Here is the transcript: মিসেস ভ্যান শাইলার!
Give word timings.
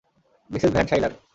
মিসেস 0.49 0.71
ভ্যান 0.71 0.85
শাইলার! 0.87 1.13